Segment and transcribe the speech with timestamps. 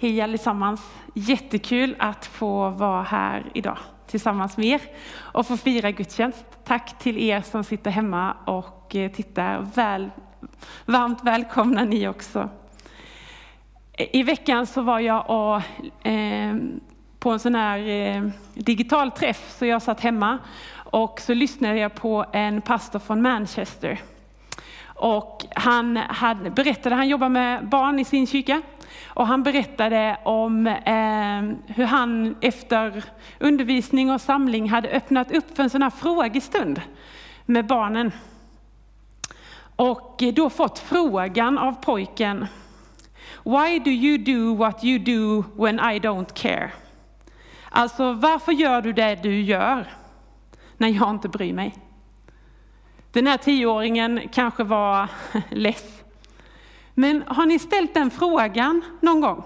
[0.00, 0.80] Hej allesammans!
[1.14, 4.80] Jättekul att få vara här idag tillsammans med er
[5.16, 6.44] och få fira gudstjänst.
[6.64, 9.66] Tack till er som sitter hemma och eh, tittar.
[9.74, 10.10] Väl,
[10.84, 12.48] varmt välkomna ni också.
[13.98, 16.56] I veckan så var jag och, eh,
[17.18, 20.38] på en sån här eh, digital träff, så jag satt hemma
[20.74, 24.00] och så lyssnade jag på en pastor från Manchester.
[24.84, 28.62] Och han hade, berättade, han jobbar med barn i sin kyrka,
[29.06, 33.04] och han berättade om eh, hur han efter
[33.38, 36.82] undervisning och samling hade öppnat upp för en sån här frågestund
[37.46, 38.12] med barnen.
[39.76, 42.46] Och då fått frågan av pojken,
[43.44, 46.72] Why do you do what you do when I don't care?
[47.70, 49.86] Alltså, varför gör du det du gör
[50.76, 51.74] när jag inte bryr mig?
[53.12, 55.08] Den här tioåringen kanske var
[55.50, 55.97] less
[56.98, 59.44] men har ni ställt den frågan någon gång?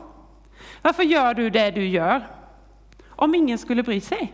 [0.83, 2.27] Varför gör du det du gör?
[3.09, 4.33] Om ingen skulle bry sig.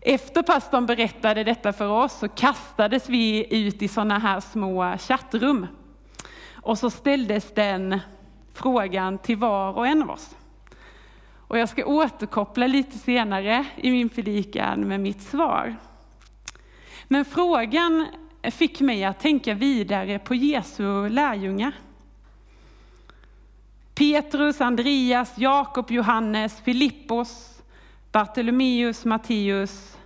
[0.00, 5.66] Efter pastorn berättade detta för oss så kastades vi ut i sådana här små chattrum.
[6.54, 8.00] Och så ställdes den
[8.52, 10.36] frågan till var och en av oss.
[11.36, 15.76] Och jag ska återkoppla lite senare i min predikan med mitt svar.
[17.08, 18.06] Men frågan
[18.50, 21.72] fick mig att tänka vidare på Jesu lärjungar.
[23.94, 27.62] Petrus, Andreas, Jakob, Johannes, Filippos,
[28.12, 29.98] Bartolomeus, Matteus,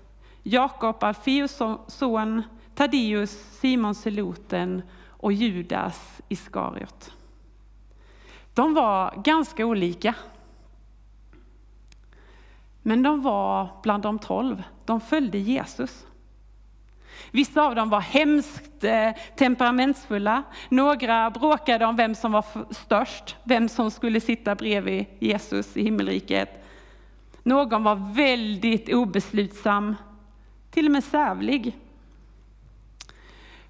[0.43, 2.43] Jakob, Alfeus son,
[2.75, 3.31] Taddeus,
[3.61, 7.13] Simon Seloten och Judas Iskariot.
[8.55, 10.15] De var ganska olika.
[12.83, 14.63] Men de var bland de tolv.
[14.85, 16.06] De följde Jesus.
[17.31, 20.43] Vissa av dem var hemskt eh, temperamentsfulla.
[20.69, 26.65] Några bråkade om vem som var störst, vem som skulle sitta bredvid Jesus i himmelriket.
[27.43, 29.97] Någon var väldigt obeslutsam,
[30.71, 31.77] till och med sävlig.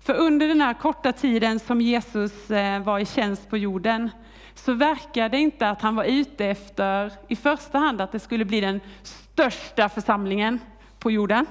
[0.00, 4.10] För under den här korta tiden som Jesus eh, var i tjänst på jorden
[4.54, 8.44] så verkade det inte att han var ute efter i första hand att det skulle
[8.44, 10.60] bli den största församlingen
[10.98, 11.46] på jorden.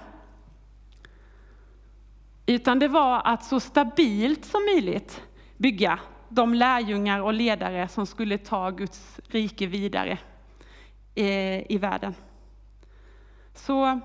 [2.46, 5.24] Utan det var att så stabilt som möjligt
[5.58, 10.20] bygga de lärjungar och ledare som skulle ta Guds rike vidare
[11.16, 12.14] eh, i världen.
[13.54, 14.00] Så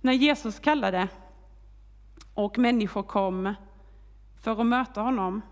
[0.00, 1.08] när Jesus kallade
[2.34, 3.54] och människor kom
[4.42, 5.42] för att möta honom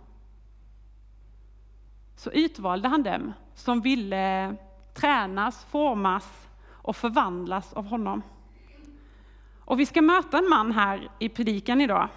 [2.16, 4.56] så utvalde han dem som ville
[4.94, 8.22] tränas, formas och förvandlas av honom.
[9.64, 12.08] Och vi ska möta en man här i predikan idag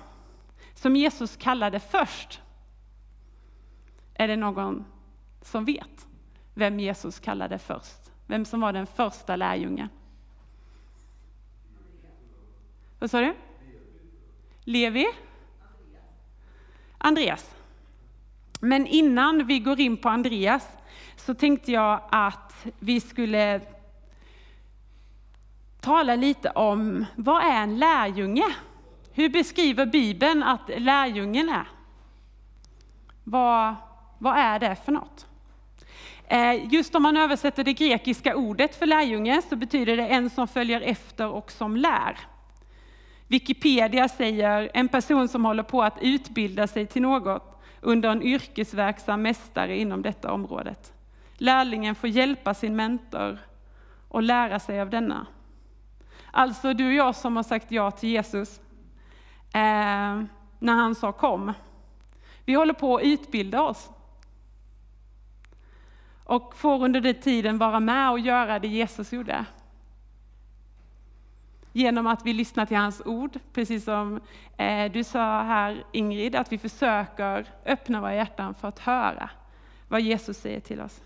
[0.74, 2.42] som Jesus kallade först.
[4.14, 4.86] Är det någon
[5.42, 6.08] som vet
[6.54, 8.12] vem Jesus kallade först?
[8.28, 9.90] Vem som var den första lärjungen?
[13.00, 13.36] Vad sa du?
[14.64, 15.06] Levi?
[16.98, 17.56] Andreas.
[18.60, 20.68] Men innan vi går in på Andreas
[21.16, 23.62] så tänkte jag att vi skulle
[25.86, 28.56] tala lite om vad är en lärjunge?
[29.14, 31.68] Hur beskriver Bibeln att lärjungen är?
[33.24, 33.76] Vad,
[34.18, 35.26] vad är det för något?
[36.28, 40.48] Eh, just om man översätter det grekiska ordet för lärjunge så betyder det en som
[40.48, 42.18] följer efter och som lär.
[43.28, 49.22] Wikipedia säger en person som håller på att utbilda sig till något under en yrkesverksam
[49.22, 50.94] mästare inom detta området.
[51.38, 53.40] Lärlingen får hjälpa sin mentor
[54.10, 55.28] och lära sig av denna.
[56.38, 58.60] Alltså du och jag som har sagt ja till Jesus
[59.54, 60.24] eh,
[60.60, 61.54] när han sa kom.
[62.46, 63.90] Vi håller på att utbilda oss.
[66.24, 69.46] Och får under den tiden vara med och göra det Jesus gjorde.
[71.72, 74.22] Genom att vi lyssnar till hans ord, precis som
[74.58, 79.30] eh, du sa här Ingrid, att vi försöker öppna våra hjärtan för att höra
[79.88, 81.02] vad Jesus säger till oss.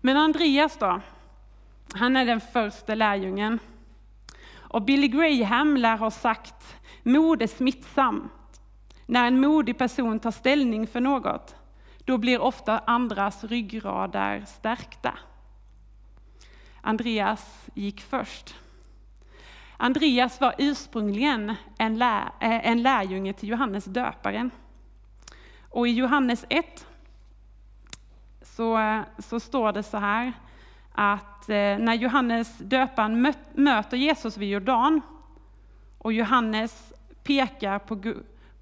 [0.00, 1.00] Men Andreas då?
[1.94, 3.58] Han är den första lärjungen.
[4.72, 8.60] Och Billy Graham lär ha sagt, mod är smittsamt.
[9.06, 11.54] När en modig person tar ställning för något,
[12.04, 15.18] då blir ofta andras ryggrader stärkta.
[16.80, 18.54] Andreas gick först.
[19.76, 24.50] Andreas var ursprungligen en, lär, eh, en lärjunge till Johannes döparen.
[25.70, 26.86] Och i Johannes 1
[28.42, 30.32] så, så står det så här,
[30.92, 35.00] att Eh, när Johannes döparen möter Jesus vid Jordan
[35.98, 36.92] och Johannes
[37.22, 38.14] pekar på,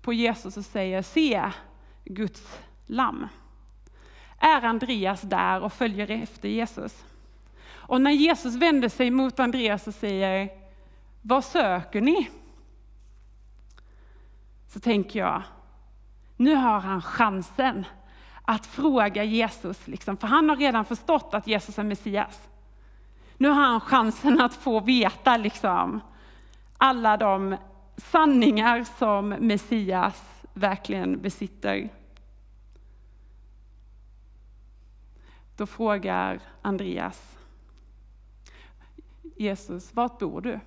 [0.03, 1.51] på Jesus och säger se
[2.05, 3.29] Guds lamm.
[4.39, 7.05] är Andreas där och följer efter Jesus.
[7.73, 10.49] Och när Jesus vänder sig mot Andreas och säger,
[11.23, 12.31] vad söker ni?
[14.69, 15.43] Så tänker jag,
[16.37, 17.85] nu har han chansen
[18.43, 22.50] att fråga Jesus, liksom, för han har redan förstått att Jesus är Messias.
[23.41, 26.01] Nu har han chansen att få veta liksom,
[26.79, 27.57] alla de
[27.97, 31.89] sanningar som Messias verkligen besitter.
[35.57, 37.39] Då frågar Andreas
[39.37, 40.61] Jesus, vart bor du?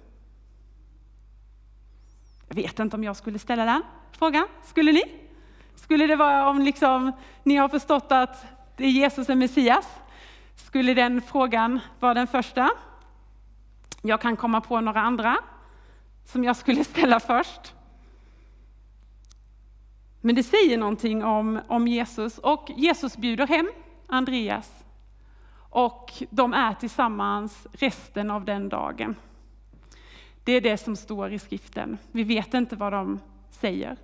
[2.48, 4.48] Jag vet inte om jag skulle ställa den frågan.
[4.64, 5.04] Skulle ni?
[5.76, 7.12] Skulle det vara om liksom,
[7.44, 8.46] ni har förstått att
[8.78, 9.88] det är Jesus är Messias?
[10.64, 12.70] Skulle den frågan vara den första?
[14.02, 15.38] Jag kan komma på några andra
[16.26, 17.74] som jag skulle ställa först.
[20.22, 23.72] Men det säger någonting om, om Jesus och Jesus bjuder hem
[24.08, 24.84] Andreas
[25.70, 29.16] och de är tillsammans resten av den dagen.
[30.44, 31.98] Det är det som står i skriften.
[32.12, 33.20] Vi vet inte vad de
[33.50, 33.98] säger.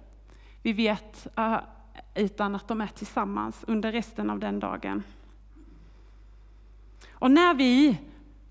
[0.61, 1.57] Vi vet uh,
[2.15, 5.03] utan att de är tillsammans under resten av den dagen.
[7.19, 7.97] Och när vi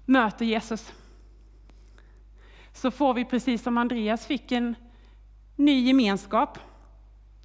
[0.04, 0.92] möter Jesus
[2.72, 4.74] så får vi precis som Andreas fick en
[5.56, 6.58] ny gemenskap,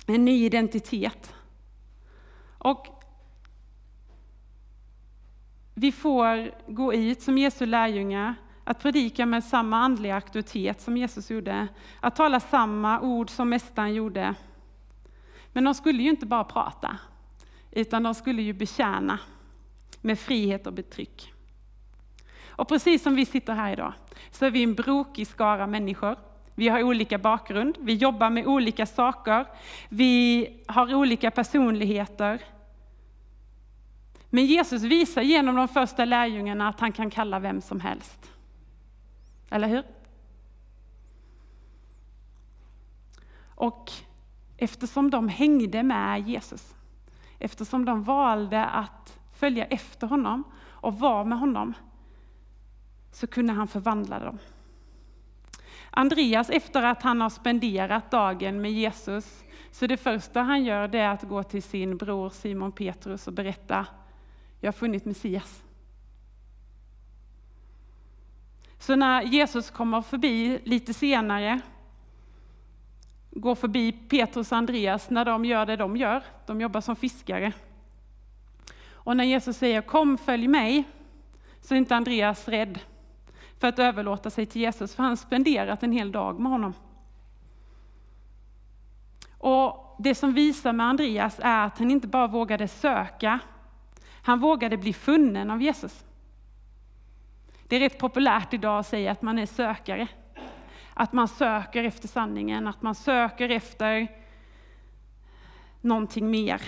[0.05, 1.35] en ny identitet.
[2.57, 2.87] Och
[5.73, 11.31] vi får gå ut som Jesu lärjungar, att predika med samma andliga auktoritet som Jesus
[11.31, 11.67] gjorde,
[11.99, 14.35] att tala samma ord som Mästaren gjorde.
[15.53, 16.97] Men de skulle ju inte bara prata,
[17.71, 19.19] utan de skulle ju betjäna
[20.03, 21.33] med frihet och betryck.
[22.47, 23.93] Och precis som vi sitter här idag,
[24.31, 26.15] så är vi en brokig skara människor.
[26.55, 29.45] Vi har olika bakgrund, vi jobbar med olika saker,
[29.89, 32.41] vi har olika personligheter.
[34.29, 38.31] Men Jesus visar genom de första lärjungarna att han kan kalla vem som helst.
[39.49, 39.83] Eller hur?
[43.55, 43.91] Och
[44.57, 46.75] eftersom de hängde med Jesus,
[47.39, 51.73] eftersom de valde att följa efter honom och vara med honom,
[53.11, 54.39] så kunde han förvandla dem.
[55.89, 60.99] Andreas, efter att han har spenderat dagen med Jesus, så det första han gör det
[60.99, 63.85] är att gå till sin bror Simon Petrus och berätta,
[64.59, 65.63] jag har funnit Messias.
[68.79, 71.61] Så när Jesus kommer förbi lite senare,
[73.31, 77.53] går förbi Petrus och Andreas när de gör det de gör, de jobbar som fiskare.
[79.03, 80.83] Och när Jesus säger kom följ mig,
[81.61, 82.79] så är inte Andreas rädd
[83.59, 86.73] för att överlåta sig till Jesus, för han spenderat en hel dag med honom.
[89.37, 93.39] Och Det som visar med Andreas är att han inte bara vågade söka,
[94.23, 96.05] han vågade bli funnen av Jesus.
[97.67, 100.07] Det är rätt populärt idag att säga att man är sökare.
[100.93, 104.07] Att man söker efter sanningen, att man söker efter
[105.81, 106.61] någonting mer.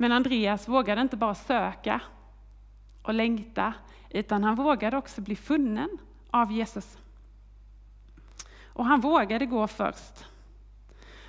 [0.00, 2.00] Men Andreas vågade inte bara söka
[3.02, 3.74] och längta,
[4.10, 5.88] utan han vågade också bli funnen
[6.30, 6.98] av Jesus.
[8.64, 10.24] Och han vågade gå först.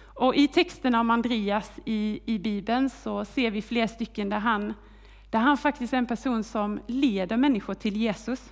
[0.02, 4.74] Och I texterna om Andreas i, i Bibeln så ser vi fler stycken där han,
[5.30, 8.52] där han faktiskt är en person som leder människor till Jesus.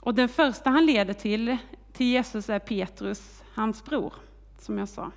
[0.00, 1.56] Och den första han leder till,
[1.92, 4.14] till Jesus är Petrus, hans bror,
[4.58, 5.10] som jag sa.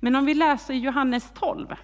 [0.00, 1.74] Men om vi läser Johannes 12,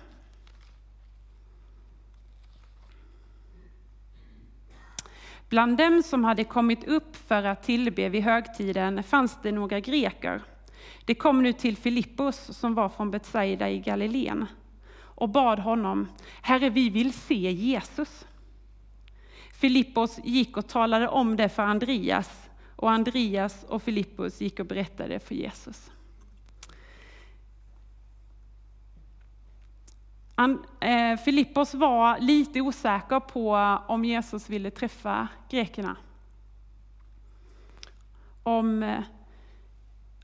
[5.49, 10.43] Bland dem som hade kommit upp för att tillbe vid högtiden fanns det några greker.
[11.05, 14.47] De kom nu till Filippos som var från Betsaida i Galileen
[14.97, 16.09] och bad honom,
[16.43, 18.27] Herre vi vill se Jesus.
[19.53, 25.19] Filippos gick och talade om det för Andreas och Andreas och Filippos gick och berättade
[25.19, 25.91] för Jesus.
[30.37, 33.55] Eh, Filippos var lite osäker på
[33.87, 35.97] om Jesus ville träffa grekerna.
[38.43, 39.03] Om eh,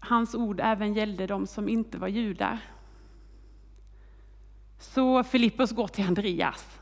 [0.00, 2.58] hans ord även gällde de som inte var judar.
[4.78, 6.78] Så Filippos går till Andreas.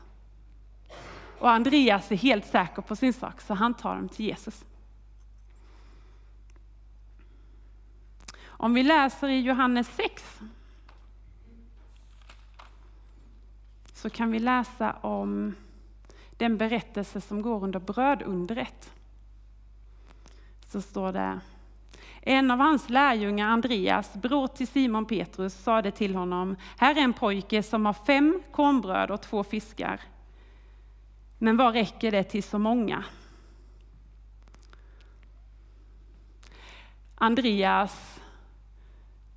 [1.39, 4.65] Och Andreas är helt säker på sin sak, så han tar dem till Jesus.
[8.45, 10.39] Om vi läser i Johannes 6
[13.99, 15.55] så kan vi läsa om
[16.37, 18.91] den berättelse som går under brödundret.
[20.67, 21.39] Så står det
[22.21, 27.13] En av hans lärjungar, Andreas, bror till Simon Petrus, sade till honom, här är en
[27.13, 30.01] pojke som har fem kornbröd och två fiskar.
[31.37, 33.03] Men vad räcker det till så många?
[37.15, 38.19] Andreas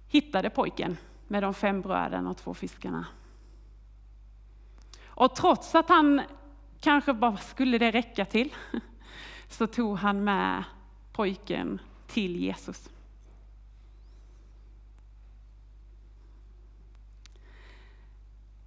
[0.09, 0.97] hittade pojken
[1.29, 3.07] med de fem bröden och två fiskarna.
[5.23, 6.21] Och trots att han
[6.81, 8.55] kanske bara skulle det räcka till,
[9.49, 10.65] så tog han med
[11.13, 12.91] pojken till Jesus.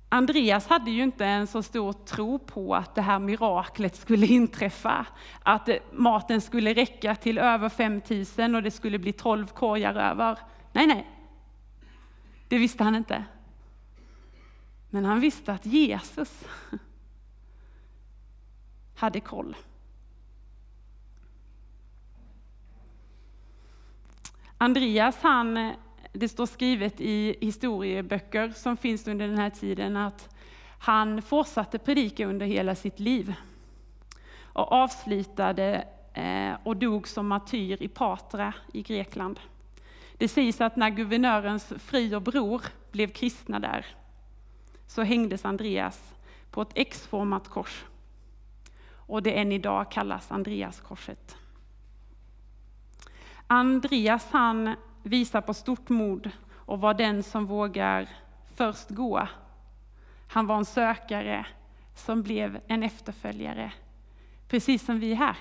[0.09, 5.05] Andreas hade ju inte en så stor tro på att det här miraklet skulle inträffa.
[5.43, 10.39] Att maten skulle räcka till över 5000 och det skulle bli 12 korgar över.
[10.71, 11.07] Nej, nej.
[12.47, 13.25] Det visste han inte.
[14.95, 16.43] Men han visste att Jesus
[18.95, 19.55] hade koll.
[24.57, 25.73] Andreas, han,
[26.13, 30.35] det står skrivet i historieböcker som finns under den här tiden att
[30.79, 33.33] han fortsatte predika under hela sitt liv
[34.43, 39.39] och avslutade eh, och dog som martyr i Patra i Grekland.
[40.17, 42.61] Det sägs att när guvernörens fru och bror
[42.91, 43.85] blev kristna där
[44.87, 46.13] så hängdes Andreas
[46.51, 47.85] på ett X-format kors.
[48.87, 51.37] Och det än idag kallas Andreaskorset.
[53.47, 58.09] Andreas han visar på stort mod och var den som vågar
[58.55, 59.27] först gå.
[60.27, 61.45] Han var en sökare
[61.95, 63.73] som blev en efterföljare,
[64.47, 65.37] precis som vi här.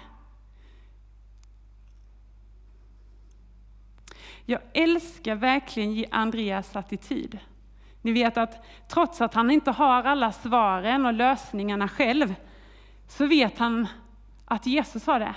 [4.47, 7.39] Jag älskar verkligen Andreas attityd.
[8.05, 12.35] Ni vet att trots att han inte har alla svaren och lösningarna själv,
[13.09, 13.87] så vet han
[14.45, 15.35] att Jesus har det.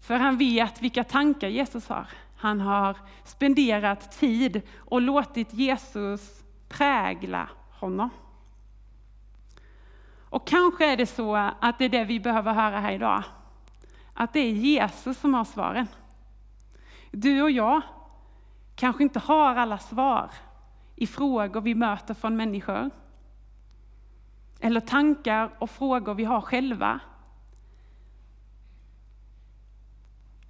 [0.00, 2.06] För han vet vilka tankar Jesus har.
[2.36, 8.10] Han har spenderat tid och låtit Jesus prägla honom.
[10.28, 13.22] Och kanske är det så att det är det vi behöver höra här idag.
[14.14, 15.86] Att det är Jesus som har svaren.
[17.10, 17.80] Du och jag
[18.76, 20.30] kanske inte har alla svar
[20.96, 22.90] i frågor vi möter från människor.
[24.60, 27.00] Eller tankar och frågor vi har själva.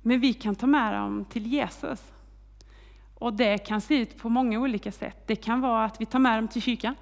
[0.03, 2.13] Men vi kan ta med dem till Jesus.
[3.15, 5.23] Och det kan se ut på många olika sätt.
[5.27, 6.95] Det kan vara att vi tar med dem till kyrkan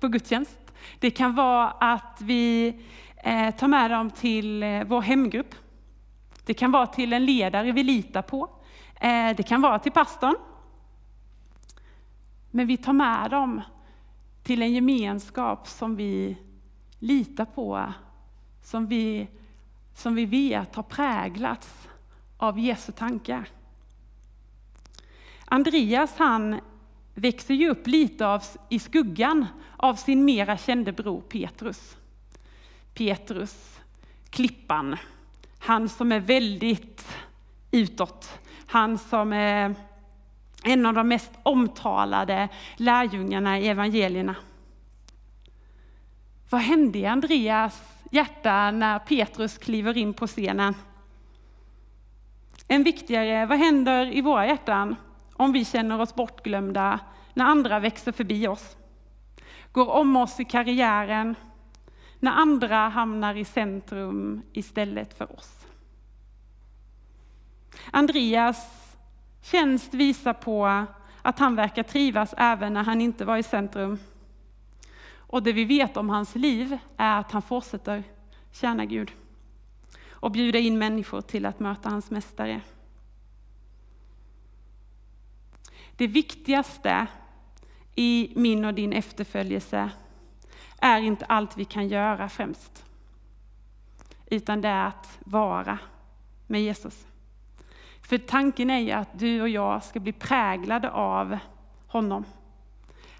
[0.00, 0.72] på gudstjänst.
[0.98, 2.74] Det kan vara att vi
[3.16, 5.54] eh, tar med dem till eh, vår hemgrupp.
[6.44, 8.50] Det kan vara till en ledare vi litar på.
[8.94, 10.36] Eh, det kan vara till pastorn.
[12.50, 13.60] Men vi tar med dem
[14.42, 16.36] till en gemenskap som vi
[16.98, 17.92] litar på,
[18.62, 19.28] som vi,
[19.94, 21.88] som vi vet har präglats
[22.36, 23.48] av Jesu tankar.
[25.44, 26.60] Andreas han
[27.14, 31.96] växer ju upp lite av, i skuggan av sin mera kände bror Petrus.
[32.94, 33.80] Petrus,
[34.30, 34.96] klippan,
[35.58, 37.16] han som är väldigt
[37.70, 39.74] utåt, han som är
[40.64, 44.36] en av de mest omtalade lärjungarna i evangelierna.
[46.50, 50.74] Vad hände i Andreas hjärta när Petrus kliver in på scenen?
[52.68, 54.96] Än viktigare, vad händer i våra hjärtan
[55.32, 57.00] om vi känner oss bortglömda
[57.34, 58.76] när andra växer förbi oss?
[59.72, 61.34] Går om oss i karriären,
[62.18, 65.66] när andra hamnar i centrum istället för oss.
[67.90, 68.79] Andreas
[69.42, 70.86] tjänst visar på
[71.22, 73.98] att han verkar trivas även när han inte var i centrum.
[75.16, 78.02] Och det vi vet om hans liv är att han fortsätter
[78.52, 79.12] tjäna Gud
[80.10, 82.60] och bjuda in människor till att möta hans mästare.
[85.96, 87.06] Det viktigaste
[87.94, 89.90] i min och din efterföljelse
[90.78, 92.84] är inte allt vi kan göra främst,
[94.26, 95.78] utan det är att vara
[96.46, 97.06] med Jesus.
[98.10, 101.38] För tanken är ju att du och jag ska bli präglade av
[101.86, 102.24] honom.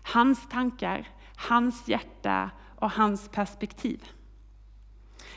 [0.02, 4.04] Hans tankar, hans hjärta och hans perspektiv.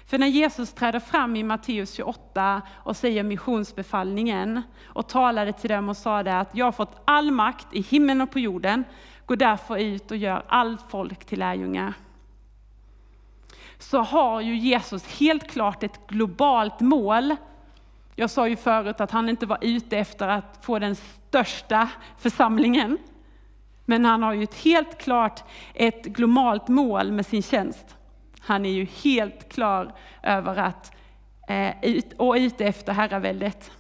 [0.06, 5.90] För när Jesus träder fram i Matteus 28 och säger missionsbefallningen och talade till dem
[5.90, 8.84] och sade att jag har fått all makt i himlen och på jorden,
[9.26, 11.94] gå därför ut och gör allt folk till lärjungar.
[13.78, 17.36] Så har ju Jesus helt klart ett globalt mål.
[18.16, 22.98] Jag sa ju förut att han inte var ute efter att få den största församlingen.
[23.86, 25.44] Men han har ju ett helt klart
[25.74, 27.98] ett globalt mål med sin tjänst.
[28.40, 30.96] Han är ju helt klar över att,
[31.48, 33.72] eh, och ute efter herraväldet.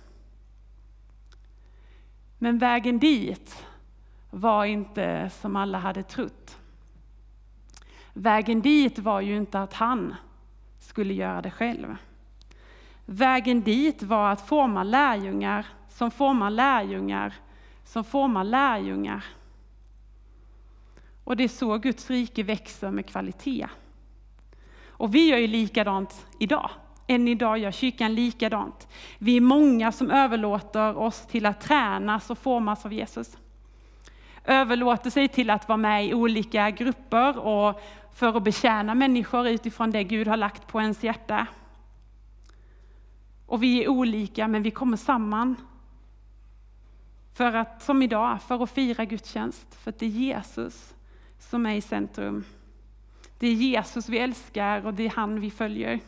[2.37, 3.65] Men vägen dit
[4.29, 6.57] var inte som alla hade trott.
[8.13, 10.15] Vägen dit var ju inte att han
[10.79, 11.95] skulle göra det själv.
[13.05, 17.33] Vägen dit var att forma lärjungar som formar lärjungar
[17.83, 19.25] som formar lärjungar.
[21.23, 23.67] Och det är så Guds rike växer med kvalitet.
[24.87, 26.69] Och vi gör ju likadant idag.
[27.07, 28.87] Än idag gör kyrkan likadant.
[29.17, 33.37] Vi är många som överlåter oss till att tränas och formas av Jesus.
[34.45, 37.81] Överlåter sig till att vara med i olika grupper och
[38.13, 41.47] för att betjäna människor utifrån det Gud har lagt på ens hjärta.
[43.53, 45.55] Och vi är olika, men vi kommer samman.
[47.33, 49.75] För att, som idag, för att fira gudstjänst.
[49.75, 50.93] För att det är Jesus
[51.39, 52.43] som är i centrum.
[53.39, 55.99] Det är Jesus vi älskar och det är han vi följer.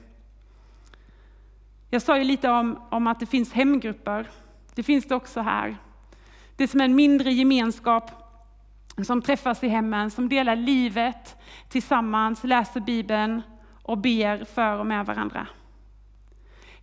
[1.90, 4.30] Jag sa ju lite om, om att det finns hemgrupper.
[4.76, 5.78] Det finns det också här.
[6.56, 8.12] Det är som en mindre gemenskap
[9.06, 11.36] som träffas i hemmen, som delar livet
[11.70, 13.42] tillsammans, läser Bibeln
[13.84, 15.48] och ber för och med varandra.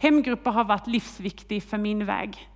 [0.03, 2.49] Hemgrupper har varit livsviktig för min väg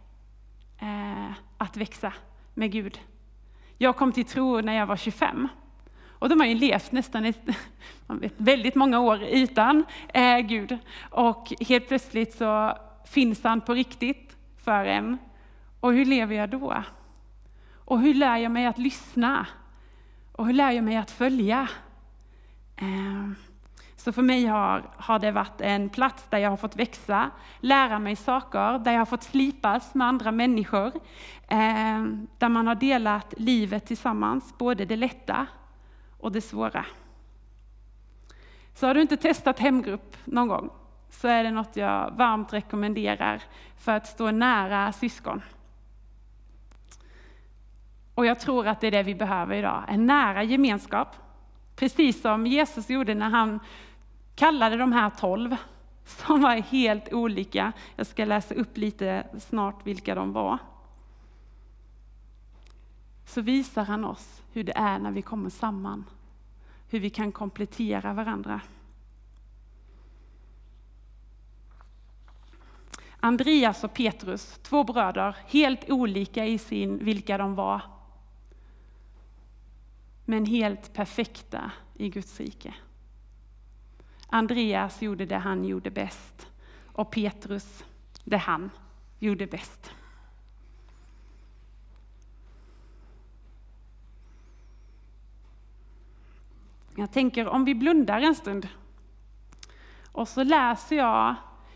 [0.78, 2.12] eh, att växa
[2.54, 3.00] med Gud.
[3.78, 5.48] Jag kom till tro när jag var 25.
[6.04, 7.40] Och de har ju levt nästan ett,
[8.06, 10.78] vet, väldigt många år utan eh, Gud.
[11.10, 15.18] Och helt plötsligt så finns han på riktigt för en.
[15.80, 16.82] Och hur lever jag då?
[17.74, 19.46] Och hur lär jag mig att lyssna?
[20.32, 21.68] Och hur lär jag mig att följa?
[22.76, 23.45] Eh,
[24.06, 27.98] så för mig har, har det varit en plats där jag har fått växa, lära
[27.98, 30.86] mig saker, där jag har fått slipas med andra människor,
[31.48, 32.04] eh,
[32.38, 35.46] där man har delat livet tillsammans, både det lätta
[36.20, 36.86] och det svåra.
[38.74, 40.70] Så har du inte testat hemgrupp någon gång,
[41.10, 43.42] så är det något jag varmt rekommenderar
[43.78, 45.42] för att stå nära syskon.
[48.14, 51.08] Och jag tror att det är det vi behöver idag, en nära gemenskap.
[51.76, 53.60] Precis som Jesus gjorde när han
[54.36, 55.56] kallade de här tolv,
[56.04, 57.72] som var helt olika.
[57.96, 60.58] Jag ska läsa upp lite snart vilka de var.
[63.26, 66.04] Så visar han oss hur det är när vi kommer samman.
[66.88, 68.60] Hur vi kan komplettera varandra.
[73.20, 77.82] Andreas och Petrus, två bröder, helt olika i sin vilka de var.
[80.24, 82.74] Men helt perfekta i Guds rike.
[84.26, 86.46] Andreas gjorde det han gjorde bäst
[86.92, 87.84] och Petrus
[88.24, 88.70] det han
[89.18, 89.90] gjorde bäst.
[96.98, 98.68] Jag tänker om vi blundar en stund
[100.12, 101.34] och så läser jag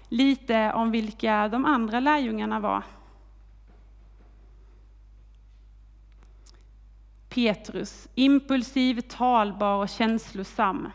[0.08, 2.82] lite om vilka de andra lärjungarna var.
[7.28, 10.88] Petrus, impulsiv, talbar och känslosam.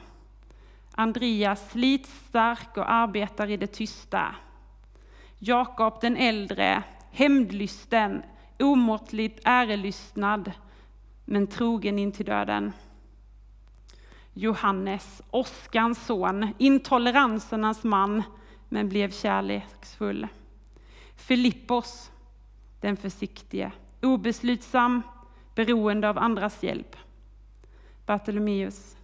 [0.98, 4.36] Andreas slitstark och arbetar i det tysta.
[5.40, 8.24] Jakob den äldre, hämndlysten,
[8.60, 10.52] omåttligt ärelystnad,
[11.26, 12.72] men trogen in till döden.
[14.34, 18.24] Johannes, åskans son, intoleransernas man,
[18.70, 20.28] men blev kärleksfull.
[21.16, 22.12] Filippos,
[22.82, 25.02] den försiktige, obeslutsam,
[25.56, 26.96] beroende av andras hjälp.
[28.06, 28.98] Bartolomeus,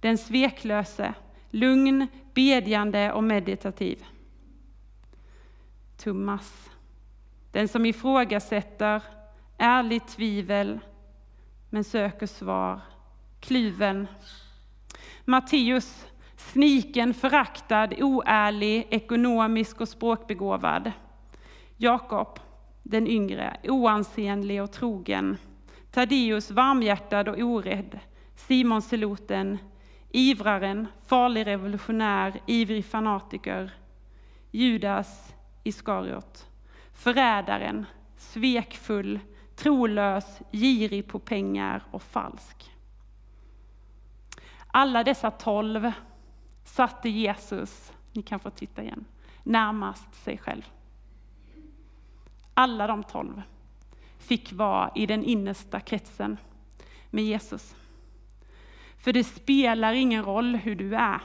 [0.00, 1.14] den sveklöse,
[1.50, 4.04] lugn, bedjande och meditativ.
[5.96, 6.70] Thomas,
[7.52, 9.02] den som ifrågasätter,
[9.58, 10.80] ärligt tvivel,
[11.70, 12.80] men söker svar,
[13.40, 14.06] kluven.
[15.24, 16.06] Matteus,
[16.36, 20.92] sniken, föraktad, oärlig, ekonomisk och språkbegåvad.
[21.76, 22.38] Jakob,
[22.82, 25.36] den yngre, oansenlig och trogen.
[25.90, 27.98] Taddeus, varmhjärtad och orädd.
[28.36, 29.58] Simon Seloten,
[30.10, 33.70] ivraren, farlig revolutionär, ivrig fanatiker,
[34.50, 36.46] Judas Iskariot,
[36.92, 39.20] förrädaren, svekfull,
[39.56, 42.74] trolös, girig på pengar och falsk.
[44.66, 45.92] Alla dessa tolv
[46.64, 49.04] satte Jesus, ni kan få titta igen,
[49.42, 50.62] närmast sig själv.
[52.54, 53.42] Alla de tolv
[54.18, 56.36] fick vara i den innersta kretsen
[57.10, 57.74] med Jesus.
[58.98, 61.20] För det spelar ingen roll hur du är.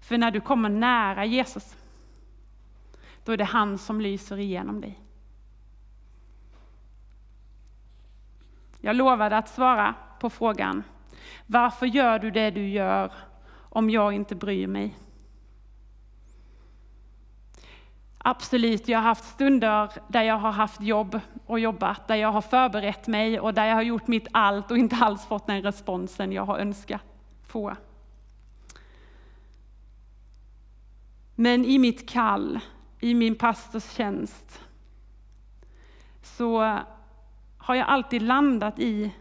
[0.00, 1.76] För när du kommer nära Jesus,
[3.24, 5.00] då är det han som lyser igenom dig.
[8.80, 10.82] Jag lovade att svara på frågan,
[11.46, 13.12] varför gör du det du gör
[13.70, 14.94] om jag inte bryr mig?
[18.28, 22.40] Absolut, jag har haft stunder där jag har haft jobb och jobbat, där jag har
[22.40, 26.32] förberett mig och där jag har gjort mitt allt och inte alls fått den responsen
[26.32, 27.02] jag har önskat
[27.46, 27.76] få.
[31.34, 32.60] Men i mitt kall,
[33.00, 34.60] i min pastors tjänst,
[36.22, 36.78] så
[37.58, 39.14] har jag alltid landat i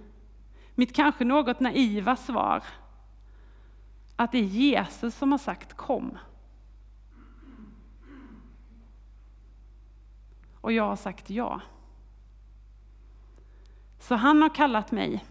[0.75, 2.63] mitt kanske något naiva svar,
[4.15, 6.17] att det är Jesus som har sagt kom.
[10.65, 11.61] Och jag har sagt ja.
[13.99, 15.25] Så han har kallat mig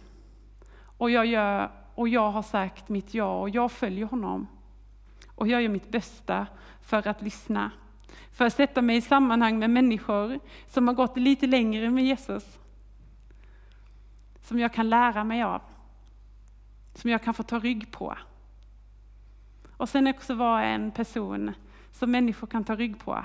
[0.99, 4.47] och jag, gör, och jag har sagt mitt ja och jag följer honom.
[5.35, 6.47] Och jag gör mitt bästa
[6.83, 7.71] för att lyssna.
[8.31, 12.59] För att sätta mig i sammanhang med människor som har gått lite längre med Jesus.
[14.41, 15.63] Som jag kan lära mig av.
[16.95, 18.17] Som jag kan få ta rygg på.
[19.77, 21.55] Och sen också vara en person
[21.93, 23.25] som människor kan ta rygg på.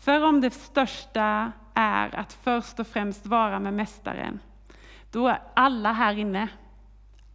[0.00, 4.40] För om det största är att först och främst vara med Mästaren,
[5.10, 6.48] då är alla här inne,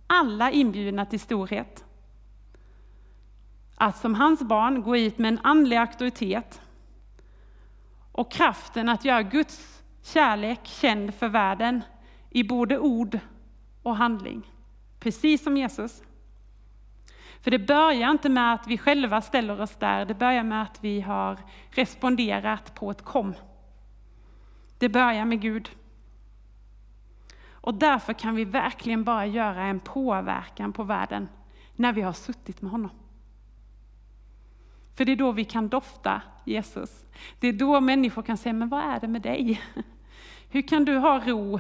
[0.08, 1.86] alla inbjudna till storhet.
[3.76, 6.62] Att som hans barn gå ut med en andlig auktoritet
[8.12, 11.82] och kraften att göra Guds kärlek känd för världen
[12.30, 13.20] i både ord
[13.84, 14.52] och handling.
[15.00, 16.04] Precis som Jesus.
[17.46, 20.84] För det börjar inte med att vi själva ställer oss där, det börjar med att
[20.84, 21.38] vi har
[21.70, 23.34] responderat på ett kom.
[24.78, 25.70] Det börjar med Gud.
[27.52, 31.30] Och därför kan vi verkligen bara göra en påverkan på världen
[31.76, 32.92] när vi har suttit med honom.
[34.96, 37.06] För det är då vi kan dofta Jesus.
[37.40, 39.62] Det är då människor kan säga, men vad är det med dig?
[40.50, 41.60] Hur kan du ha ro?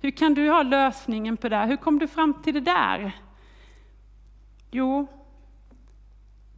[0.00, 1.66] Hur kan du ha lösningen på det?
[1.66, 3.12] Hur kom du fram till det där?
[4.70, 5.06] Jo,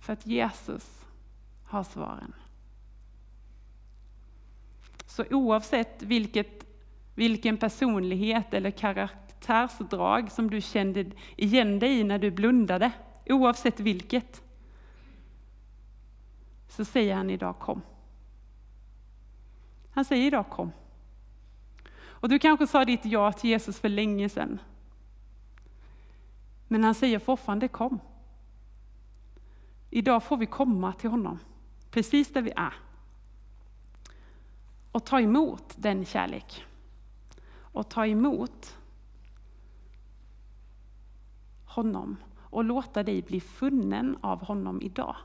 [0.03, 1.07] för att Jesus
[1.65, 2.33] har svaren.
[5.07, 6.67] Så oavsett vilket,
[7.15, 12.93] vilken personlighet eller karaktärsdrag som du kände igen dig i när du blundade,
[13.27, 14.43] oavsett vilket,
[16.69, 17.83] så säger han idag kom.
[19.91, 20.73] Han säger idag kom.
[22.05, 24.59] Och du kanske sa ditt ja till Jesus för länge sedan.
[26.69, 28.01] Men han säger fortfarande kom.
[29.95, 31.39] Idag får vi komma till honom,
[31.91, 32.75] precis där vi är.
[34.93, 36.65] Och ta emot den kärlek.
[37.55, 38.77] Och ta emot
[41.65, 45.17] honom och låta dig bli funnen av honom idag.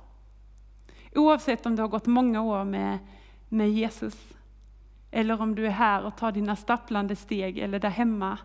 [1.15, 2.97] Oavsett om du har gått många år med,
[3.49, 4.33] med Jesus,
[5.11, 8.37] eller om du är här och tar dina stapplande steg, eller där hemma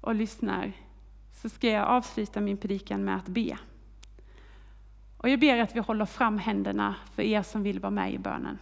[0.00, 0.72] och lyssnar,
[1.32, 3.58] så ska jag avsluta min predikan med att be.
[5.24, 8.18] Och jag ber att vi håller fram händerna för er som vill vara med i
[8.18, 8.58] bönen.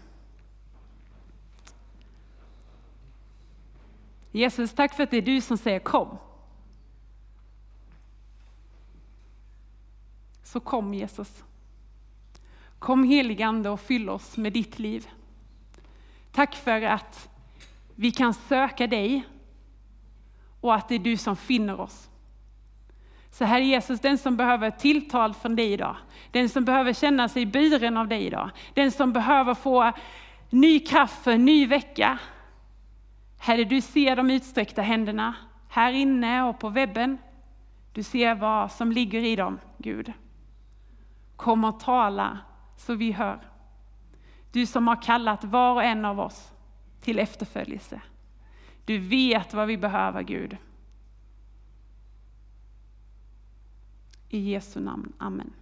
[4.32, 6.18] Jesus, tack för att det är du som säger kom.
[10.42, 11.44] Så kom Jesus.
[12.78, 15.08] Kom heligande och fyll oss med ditt liv.
[16.32, 17.28] Tack för att
[17.94, 19.22] vi kan söka dig
[20.60, 22.10] och att det är du som finner oss.
[23.32, 25.96] Så Herre Jesus, den som behöver tilltal från dig idag,
[26.30, 29.92] den som behöver känna sig buren av dig idag, den som behöver få
[30.50, 32.18] ny kraft för en ny vecka.
[33.38, 35.34] Herre, du ser de utsträckta händerna
[35.68, 37.18] här inne och på webben.
[37.92, 40.12] Du ser vad som ligger i dem, Gud.
[41.36, 42.38] Kom och tala
[42.76, 43.40] så vi hör.
[44.52, 46.52] Du som har kallat var och en av oss
[47.00, 48.00] till efterföljelse.
[48.84, 50.56] Du vet vad vi behöver, Gud.
[54.32, 55.12] I Jesu namn.
[55.20, 55.61] Amen.